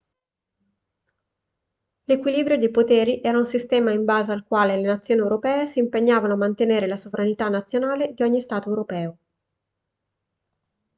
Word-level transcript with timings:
l'equilibrio 2.05 2.57
dei 2.57 2.71
poteri 2.71 3.21
era 3.21 3.37
un 3.37 3.45
sistema 3.45 3.91
in 3.91 4.03
base 4.03 4.31
al 4.31 4.43
quale 4.43 4.75
le 4.77 4.87
nazioni 4.87 5.21
europee 5.21 5.67
si 5.67 5.77
impegnavano 5.77 6.33
a 6.33 6.37
mantenere 6.37 6.87
la 6.87 6.97
sovranità 6.97 7.49
nazionale 7.49 8.11
di 8.15 8.23
ogni 8.23 8.41
stato 8.41 8.69
europeo 8.69 9.17